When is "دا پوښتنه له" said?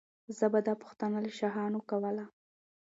0.67-1.31